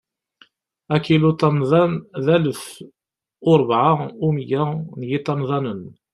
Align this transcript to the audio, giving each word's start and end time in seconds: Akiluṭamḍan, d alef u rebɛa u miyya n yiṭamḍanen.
Akiluṭamḍan, 0.95 1.91
d 2.25 2.27
alef 2.35 2.63
u 3.49 3.51
rebɛa 3.59 3.93
u 4.25 4.27
miyya 4.35 4.63
n 4.99 5.01
yiṭamḍanen. 5.09 5.81